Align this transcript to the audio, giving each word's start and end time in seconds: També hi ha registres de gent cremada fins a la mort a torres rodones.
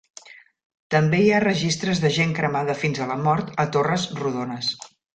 També 0.95 1.19
hi 1.25 1.29
ha 1.35 1.41
registres 1.43 2.03
de 2.05 2.11
gent 2.17 2.35
cremada 2.41 2.77
fins 2.83 3.05
a 3.05 3.09
la 3.15 3.21
mort 3.29 3.55
a 3.67 3.71
torres 3.79 4.11
rodones. 4.27 4.77